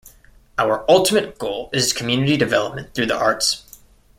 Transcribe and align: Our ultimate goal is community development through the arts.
Our 0.57 0.83
ultimate 0.89 1.37
goal 1.37 1.69
is 1.73 1.93
community 1.93 2.35
development 2.35 2.95
through 2.95 3.05
the 3.05 3.19
arts. 3.19 3.77